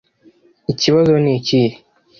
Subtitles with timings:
[0.71, 1.75] Ikibazo nikihe?